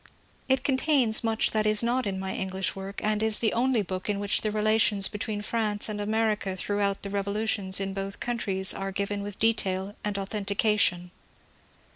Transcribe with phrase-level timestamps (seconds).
[0.01, 0.03] ^'
[0.49, 4.09] It contains much that is not in my English work, and is the only book
[4.09, 8.73] in which the rektions between France and America throughout the rev olutions in both countries
[8.73, 11.11] are given with detail and authentica tion.